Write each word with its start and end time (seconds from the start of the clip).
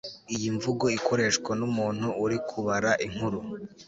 iyi 0.35 0.49
mvugo 0.55 0.85
ikoreshwa 0.97 1.51
n'umuntu 1.59 2.07
uri 2.25 2.37
kubara 2.49 2.91
inkuru 3.05 3.39